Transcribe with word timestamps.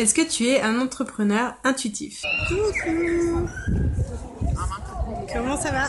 Est-ce 0.00 0.14
que 0.14 0.26
tu 0.26 0.46
es 0.46 0.62
un 0.62 0.80
entrepreneur 0.80 1.52
intuitif? 1.62 2.22
Coucou 2.48 3.46
Comment 5.30 5.58
ça 5.58 5.70
va? 5.72 5.88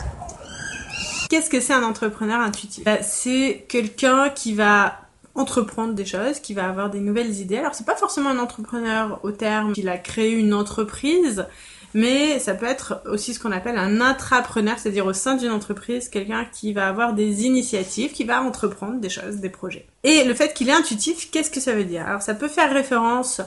Qu'est-ce 1.30 1.50
que 1.50 1.62
c'est 1.62 1.72
un 1.72 1.84
entrepreneur 1.84 2.42
intuitif? 2.42 2.84
Bah, 2.84 3.02
C'est 3.04 3.64
quelqu'un 3.70 4.28
qui 4.28 4.54
va 4.54 5.00
entreprendre 5.34 5.94
des 5.94 6.04
choses, 6.04 6.42
qui 6.42 6.54
va 6.54 6.68
avoir 6.68 6.90
des 6.90 7.00
nouvelles 7.00 7.40
idées. 7.40 7.60
Alors 7.60 7.74
c'est 7.74 7.86
pas 7.86 7.96
forcément 7.96 8.32
un 8.32 8.40
entrepreneur 8.40 9.22
au 9.24 9.32
terme 9.32 9.72
qu'il 9.72 9.88
a 9.88 9.98
créé 9.98 10.34
une 10.34 10.54
entreprise, 10.54 11.46
mais 11.94 12.38
ça 12.40 12.54
peut 12.54 12.66
être 12.66 13.02
aussi 13.06 13.34
ce 13.34 13.40
qu'on 13.40 13.54
appelle 13.54 13.78
un 13.78 14.02
intrapreneur, 14.02 14.78
c'est-à-dire 14.78 15.06
au 15.06 15.14
sein 15.14 15.38
d'une 15.38 15.52
entreprise, 15.52 16.10
quelqu'un 16.10 16.44
qui 16.52 16.74
va 16.74 16.90
avoir 16.90 17.14
des 17.14 17.46
initiatives, 17.46 18.12
qui 18.12 18.26
va 18.26 18.42
entreprendre 18.42 19.00
des 19.00 19.10
choses, 19.10 19.38
des 19.38 19.48
projets. 19.48 19.88
Et 20.04 20.26
le 20.26 20.34
fait 20.34 20.54
qu'il 20.54 20.68
est 20.68 20.74
intuitif, 20.74 21.32
qu'est-ce 21.32 21.50
que 21.50 21.62
ça 21.62 21.72
veut 21.72 21.86
dire? 21.86 22.06
Alors 22.06 22.22
ça 22.22 22.34
peut 22.34 22.50
faire 22.50 22.74
référence 22.74 23.40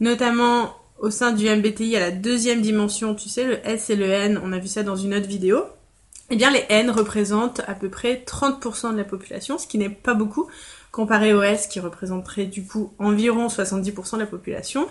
notamment 0.00 0.74
au 0.98 1.10
sein 1.10 1.32
du 1.32 1.48
MBTI 1.48 1.96
à 1.96 2.00
la 2.00 2.10
deuxième 2.10 2.62
dimension, 2.62 3.14
tu 3.14 3.28
sais, 3.28 3.44
le 3.44 3.66
S 3.66 3.90
et 3.90 3.96
le 3.96 4.06
N, 4.06 4.40
on 4.42 4.52
a 4.52 4.58
vu 4.58 4.68
ça 4.68 4.82
dans 4.82 4.96
une 4.96 5.14
autre 5.14 5.26
vidéo. 5.26 5.64
Eh 6.30 6.36
bien, 6.36 6.50
les 6.50 6.64
N 6.70 6.90
représentent 6.90 7.60
à 7.66 7.74
peu 7.74 7.90
près 7.90 8.24
30% 8.26 8.92
de 8.92 8.96
la 8.96 9.04
population, 9.04 9.58
ce 9.58 9.66
qui 9.66 9.76
n'est 9.76 9.90
pas 9.90 10.14
beaucoup, 10.14 10.48
comparé 10.90 11.34
au 11.34 11.42
S 11.42 11.66
qui 11.66 11.80
représenterait 11.80 12.46
du 12.46 12.64
coup 12.64 12.92
environ 12.98 13.48
70% 13.48 14.14
de 14.14 14.20
la 14.20 14.26
population. 14.26 14.88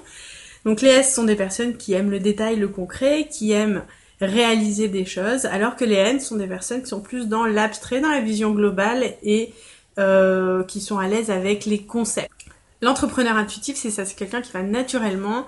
Donc 0.66 0.81
les 0.81 0.89
S 0.89 1.16
sont 1.16 1.23
des 1.23 1.35
personnes 1.35 1.77
qui 1.77 1.94
aiment 1.94 2.11
le 2.11 2.20
détail, 2.20 2.58
le 2.58 2.67
concret, 2.67 3.27
qui 3.31 3.52
aiment 3.52 3.83
réaliser 4.22 4.88
des 4.88 5.05
choses, 5.05 5.45
alors 5.45 5.75
que 5.75 5.85
les 5.85 5.95
N 5.95 6.20
sont 6.20 6.35
des 6.35 6.47
personnes 6.47 6.81
qui 6.81 6.89
sont 6.89 7.02
plus 7.02 7.27
dans 7.27 7.45
l'abstrait, 7.45 7.99
dans 7.99 8.09
la 8.09 8.22
vision 8.22 8.52
globale 8.52 9.16
et 9.23 9.53
euh, 9.97 10.63
qui 10.63 10.81
sont 10.81 10.99
à 10.99 11.08
l'aise 11.08 11.31
avec 11.31 11.66
les 11.66 11.80
concepts. 11.80 12.32
L'entrepreneur 12.83 13.37
intuitif, 13.37 13.77
c'est 13.77 13.91
ça, 13.91 14.03
c'est 14.03 14.15
quelqu'un 14.15 14.41
qui 14.41 14.51
va 14.51 14.61
naturellement 14.61 15.47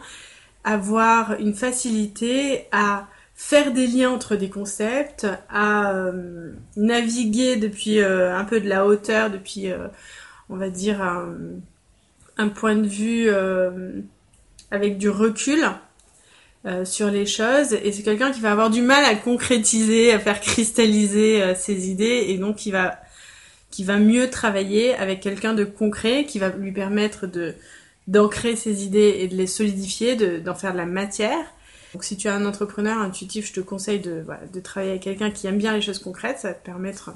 avoir 0.63 1.33
une 1.33 1.53
facilité 1.53 2.65
à 2.71 3.07
faire 3.35 3.73
des 3.73 3.87
liens 3.87 4.09
entre 4.09 4.37
des 4.37 4.49
concepts, 4.49 5.27
à 5.49 5.91
euh, 5.91 6.53
naviguer 6.77 7.57
depuis 7.57 7.99
euh, 7.99 8.33
un 8.33 8.45
peu 8.45 8.61
de 8.61 8.69
la 8.69 8.85
hauteur, 8.85 9.29
depuis, 9.29 9.69
euh, 9.69 9.87
on 10.47 10.55
va 10.55 10.69
dire, 10.69 11.01
un, 11.01 11.35
un 12.37 12.47
point 12.47 12.75
de 12.75 12.87
vue 12.87 13.29
avec 14.71 14.97
du 14.97 15.09
recul 15.09 15.59
sur 16.85 17.11
les 17.11 17.25
choses. 17.25 17.73
Et 17.73 17.91
c'est 17.91 18.03
quelqu'un 18.03 18.31
qui 18.31 18.39
va 18.39 18.53
avoir 18.53 18.69
du 18.69 18.81
mal 18.81 19.03
à 19.03 19.15
concrétiser, 19.15 20.13
à 20.13 20.19
faire 20.19 20.39
cristalliser 20.39 21.53
ses 21.55 21.89
idées, 21.89 22.27
et 22.29 22.37
donc 22.37 22.55
qui 22.55 22.71
va 22.71 22.97
qui 23.75 23.83
va 23.83 23.97
mieux 23.97 24.29
travailler 24.29 24.95
avec 24.95 25.19
quelqu'un 25.19 25.53
de 25.53 25.65
concret, 25.65 26.23
qui 26.23 26.39
va 26.39 26.47
lui 26.47 26.71
permettre 26.71 27.27
de 27.27 27.55
d'ancrer 28.07 28.55
ses 28.55 28.85
idées 28.85 29.17
et 29.19 29.27
de 29.27 29.35
les 29.35 29.47
solidifier, 29.47 30.15
d'en 30.39 30.55
faire 30.55 30.71
de 30.71 30.77
la 30.77 30.85
matière. 30.85 31.45
Donc 31.91 32.05
si 32.05 32.15
tu 32.15 32.29
es 32.29 32.31
un 32.31 32.45
entrepreneur 32.45 32.97
intuitif, 32.99 33.47
je 33.47 33.51
te 33.51 33.59
conseille 33.59 33.99
de, 33.99 34.23
de 34.53 34.59
travailler 34.61 34.91
avec 34.91 35.03
quelqu'un 35.03 35.29
qui 35.29 35.47
aime 35.47 35.57
bien 35.57 35.73
les 35.73 35.81
choses 35.81 35.99
concrètes, 35.99 36.39
ça 36.39 36.49
va 36.49 36.53
te 36.53 36.63
permettre 36.63 37.11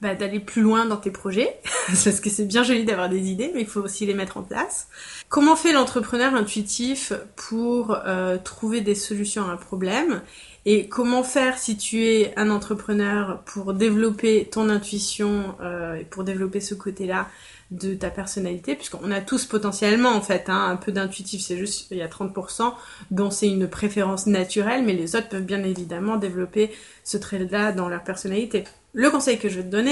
bah, 0.00 0.14
d'aller 0.14 0.40
plus 0.40 0.62
loin 0.62 0.84
dans 0.84 0.98
tes 0.98 1.10
projets, 1.10 1.58
parce 1.86 2.20
que 2.20 2.28
c'est 2.28 2.44
bien 2.44 2.62
joli 2.62 2.84
d'avoir 2.84 3.08
des 3.08 3.30
idées, 3.30 3.50
mais 3.54 3.62
il 3.62 3.66
faut 3.66 3.80
aussi 3.80 4.04
les 4.04 4.14
mettre 4.14 4.36
en 4.36 4.42
place. 4.42 4.88
Comment 5.28 5.56
fait 5.56 5.72
l'entrepreneur 5.72 6.34
intuitif 6.34 7.12
pour 7.34 7.96
euh, 8.06 8.36
trouver 8.36 8.82
des 8.82 8.94
solutions 8.94 9.44
à 9.44 9.52
un 9.52 9.56
problème? 9.56 10.20
Et 10.68 10.88
comment 10.88 11.22
faire 11.22 11.58
si 11.58 11.76
tu 11.76 12.04
es 12.04 12.34
un 12.36 12.50
entrepreneur 12.50 13.40
pour 13.46 13.72
développer 13.72 14.48
ton 14.50 14.68
intuition 14.68 15.54
euh, 15.60 15.94
et 15.94 16.04
pour 16.04 16.24
développer 16.24 16.60
ce 16.60 16.74
côté-là 16.74 17.28
de 17.70 17.94
ta 17.94 18.10
personnalité, 18.10 18.74
puisqu'on 18.74 19.10
a 19.10 19.20
tous 19.20 19.44
potentiellement 19.44 20.10
en 20.10 20.20
fait 20.20 20.44
hein, 20.48 20.68
un 20.68 20.76
peu 20.76 20.92
d'intuitif, 20.92 21.40
c'est 21.40 21.56
juste 21.56 21.86
il 21.90 21.98
y 21.98 22.02
a 22.02 22.08
30% 22.08 22.72
dont 23.10 23.30
c'est 23.30 23.48
une 23.48 23.68
préférence 23.68 24.26
naturelle, 24.26 24.84
mais 24.84 24.92
les 24.92 25.16
autres 25.16 25.28
peuvent 25.28 25.42
bien 25.42 25.62
évidemment 25.64 26.16
développer 26.16 26.70
ce 27.02 27.16
trait-là 27.16 27.72
dans 27.72 27.88
leur 27.88 28.04
personnalité. 28.04 28.64
Le 28.92 29.10
conseil 29.10 29.38
que 29.38 29.48
je 29.48 29.56
vais 29.56 29.62
te 29.62 29.70
donner, 29.70 29.85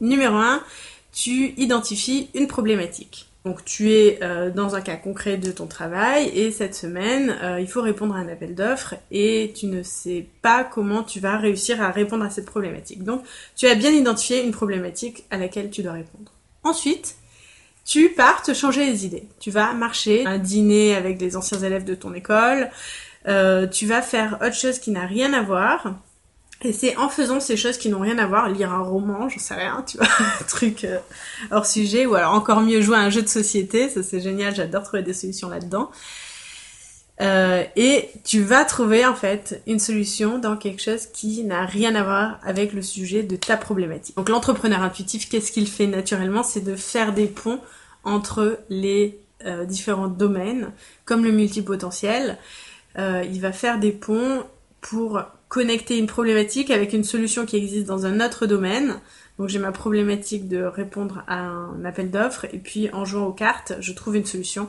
numéro 0.00 0.36
1, 0.36 0.62
tu 1.12 1.54
identifies 1.56 2.28
une 2.34 2.46
problématique. 2.46 3.26
Donc 3.44 3.64
tu 3.64 3.92
es 3.92 4.18
euh, 4.22 4.50
dans 4.50 4.74
un 4.74 4.82
cas 4.82 4.96
concret 4.96 5.38
de 5.38 5.50
ton 5.50 5.66
travail 5.66 6.30
et 6.34 6.50
cette 6.50 6.74
semaine, 6.74 7.38
euh, 7.42 7.58
il 7.58 7.66
faut 7.66 7.80
répondre 7.80 8.14
à 8.14 8.18
un 8.18 8.28
appel 8.28 8.54
d'offres 8.54 8.96
et 9.10 9.54
tu 9.56 9.66
ne 9.66 9.82
sais 9.82 10.26
pas 10.42 10.62
comment 10.62 11.02
tu 11.02 11.20
vas 11.20 11.38
réussir 11.38 11.80
à 11.80 11.90
répondre 11.90 12.22
à 12.22 12.28
cette 12.28 12.44
problématique. 12.44 13.02
Donc 13.02 13.22
tu 13.56 13.66
as 13.66 13.74
bien 13.74 13.92
identifié 13.92 14.44
une 14.44 14.50
problématique 14.50 15.24
à 15.30 15.38
laquelle 15.38 15.70
tu 15.70 15.82
dois 15.82 15.94
répondre. 15.94 16.32
Ensuite, 16.64 17.16
tu 17.86 18.10
pars 18.10 18.42
te 18.42 18.52
changer 18.52 18.84
les 18.84 19.06
idées. 19.06 19.26
Tu 19.40 19.50
vas 19.50 19.72
marcher, 19.72 20.26
un 20.26 20.38
dîner 20.38 20.94
avec 20.94 21.16
des 21.16 21.34
anciens 21.34 21.60
élèves 21.60 21.84
de 21.84 21.94
ton 21.94 22.12
école, 22.12 22.70
euh, 23.26 23.66
tu 23.66 23.86
vas 23.86 24.02
faire 24.02 24.38
autre 24.42 24.54
chose 24.54 24.78
qui 24.78 24.90
n'a 24.90 25.06
rien 25.06 25.32
à 25.32 25.42
voir 25.42 25.94
et 26.62 26.72
c'est 26.72 26.96
en 26.96 27.08
faisant 27.08 27.40
ces 27.40 27.56
choses 27.56 27.78
qui 27.78 27.88
n'ont 27.88 28.00
rien 28.00 28.18
à 28.18 28.26
voir, 28.26 28.48
lire 28.48 28.72
un 28.72 28.82
roman, 28.82 29.28
j'en 29.28 29.38
sais 29.38 29.54
rien, 29.54 29.84
tu 29.86 29.96
vois, 29.96 30.06
un 30.40 30.44
truc 30.44 30.84
euh, 30.84 30.98
hors 31.50 31.66
sujet, 31.66 32.06
ou 32.06 32.14
alors 32.14 32.34
encore 32.34 32.60
mieux 32.60 32.80
jouer 32.80 32.96
à 32.96 33.00
un 33.00 33.10
jeu 33.10 33.22
de 33.22 33.28
société, 33.28 33.88
ça 33.88 34.02
c'est 34.02 34.20
génial, 34.20 34.54
j'adore 34.54 34.82
trouver 34.82 35.02
des 35.02 35.14
solutions 35.14 35.48
là-dedans. 35.48 35.90
Euh, 37.20 37.64
et 37.76 38.08
tu 38.24 38.42
vas 38.42 38.64
trouver 38.64 39.04
en 39.04 39.14
fait 39.14 39.62
une 39.66 39.78
solution 39.78 40.38
dans 40.38 40.56
quelque 40.56 40.80
chose 40.80 41.06
qui 41.06 41.44
n'a 41.44 41.66
rien 41.66 41.94
à 41.94 42.02
voir 42.02 42.40
avec 42.42 42.72
le 42.72 42.80
sujet 42.80 43.22
de 43.22 43.36
ta 43.36 43.58
problématique. 43.58 44.16
Donc 44.16 44.30
l'entrepreneur 44.30 44.82
intuitif, 44.82 45.28
qu'est-ce 45.28 45.52
qu'il 45.52 45.68
fait 45.68 45.86
naturellement? 45.86 46.42
C'est 46.42 46.64
de 46.64 46.76
faire 46.76 47.12
des 47.12 47.26
ponts 47.26 47.60
entre 48.04 48.58
les 48.70 49.18
euh, 49.44 49.66
différents 49.66 50.08
domaines, 50.08 50.72
comme 51.04 51.24
le 51.24 51.32
multipotentiel. 51.32 52.38
Euh, 52.98 53.22
il 53.30 53.40
va 53.42 53.52
faire 53.52 53.78
des 53.78 53.92
ponts 53.92 54.42
pour 54.80 55.20
connecter 55.50 55.98
une 55.98 56.06
problématique 56.06 56.70
avec 56.70 56.94
une 56.94 57.04
solution 57.04 57.44
qui 57.44 57.56
existe 57.56 57.86
dans 57.86 58.06
un 58.06 58.24
autre 58.24 58.46
domaine. 58.46 59.00
Donc 59.38 59.48
j'ai 59.48 59.58
ma 59.58 59.72
problématique 59.72 60.48
de 60.48 60.62
répondre 60.62 61.24
à 61.26 61.40
un 61.40 61.84
appel 61.84 62.10
d'offres 62.10 62.46
et 62.52 62.58
puis 62.58 62.88
en 62.92 63.04
jouant 63.04 63.26
aux 63.26 63.32
cartes, 63.32 63.74
je 63.80 63.92
trouve 63.92 64.16
une 64.16 64.24
solution 64.24 64.68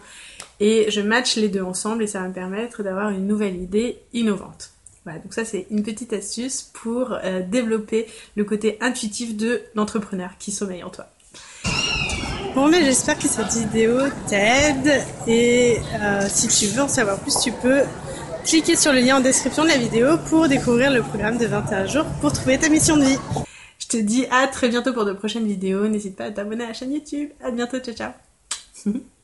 et 0.59 0.89
je 0.89 1.01
match 1.01 1.35
les 1.35 1.49
deux 1.49 1.61
ensemble 1.61 2.03
et 2.03 2.07
ça 2.07 2.19
va 2.19 2.27
me 2.27 2.33
permettre 2.33 2.81
d'avoir 2.81 3.09
une 3.09 3.27
nouvelle 3.27 3.55
idée 3.61 3.99
innovante. 4.11 4.71
Voilà, 5.03 5.19
donc 5.19 5.33
ça 5.33 5.45
c'est 5.45 5.67
une 5.69 5.83
petite 5.83 6.13
astuce 6.13 6.63
pour 6.73 7.13
euh, 7.13 7.41
développer 7.47 8.07
le 8.35 8.43
côté 8.43 8.77
intuitif 8.81 9.37
de 9.37 9.61
l'entrepreneur 9.75 10.31
qui 10.39 10.51
sommeille 10.51 10.83
en 10.83 10.89
toi. 10.89 11.07
Bon 12.55 12.67
mais 12.67 12.83
j'espère 12.83 13.19
que 13.19 13.27
cette 13.27 13.53
vidéo 13.53 13.99
t'aide 14.27 15.03
et 15.27 15.77
euh, 15.93 16.21
si 16.27 16.47
tu 16.47 16.65
veux 16.67 16.81
en 16.81 16.87
savoir 16.87 17.19
plus 17.19 17.35
tu 17.43 17.51
peux 17.51 17.81
cliquez 18.43 18.75
sur 18.75 18.91
le 18.93 18.99
lien 18.99 19.17
en 19.17 19.19
description 19.21 19.63
de 19.63 19.69
la 19.69 19.77
vidéo 19.77 20.17
pour 20.29 20.47
découvrir 20.47 20.91
le 20.91 21.01
programme 21.01 21.37
de 21.37 21.45
21 21.45 21.85
jours 21.85 22.05
pour 22.19 22.33
trouver 22.33 22.57
ta 22.57 22.69
mission 22.69 22.97
de 22.97 23.03
vie. 23.03 23.17
Je 23.79 23.87
te 23.87 23.97
dis 23.97 24.25
à 24.31 24.47
très 24.47 24.69
bientôt 24.69 24.93
pour 24.93 25.05
de 25.05 25.13
prochaines 25.13 25.47
vidéos. 25.47 25.87
N'hésite 25.87 26.15
pas 26.15 26.25
à 26.25 26.31
t'abonner 26.31 26.63
à 26.63 26.67
la 26.67 26.73
chaîne 26.73 26.93
YouTube. 26.93 27.29
À 27.43 27.51
bientôt, 27.51 27.79
ciao 27.79 27.95
ciao. 27.95 28.11